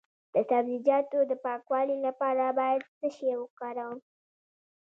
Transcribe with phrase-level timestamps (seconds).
[0.33, 3.97] د سبزیجاتو د پاکوالي لپاره باید څه شی وکاروم؟